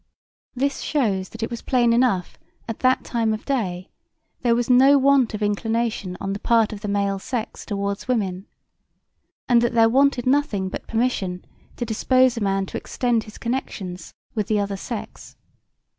[0.55, 3.91] This shews that it was plain enough at that time of day
[4.41, 8.47] there was no want of inclination on the part of the male sex toward [women]
[9.47, 11.45] and that there wanted nothing but permission
[11.75, 15.35] to dispose a man to extend his connections with the other sex.